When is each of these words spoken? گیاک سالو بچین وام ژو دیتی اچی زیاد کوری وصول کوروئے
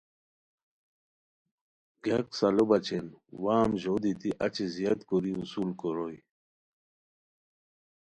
گیاک 2.03 2.27
سالو 2.37 2.63
بچین 2.69 3.07
وام 3.43 3.71
ژو 3.81 3.95
دیتی 4.03 4.29
اچی 4.45 4.65
زیاد 4.75 4.99
کوری 5.09 5.31
وصول 5.39 5.69
کوروئے 5.79 6.17